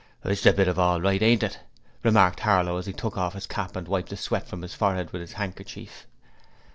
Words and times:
'This 0.23 0.39
is 0.39 0.45
a 0.47 0.53
bit 0.53 0.67
of 0.67 0.79
all 0.79 0.99
right, 0.99 1.21
ain't 1.21 1.43
it?' 1.43 1.59
remarked 2.01 2.39
Harlow 2.39 2.77
as 2.77 2.87
he 2.87 2.91
took 2.91 3.19
off 3.19 3.35
his 3.35 3.45
cap 3.45 3.75
and 3.75 3.87
wiped 3.87 4.09
the 4.09 4.17
sweat 4.17 4.47
from 4.47 4.63
his 4.63 4.73
forehead 4.73 5.11
with 5.11 5.21
his 5.21 5.33
handkerchief. 5.33 6.07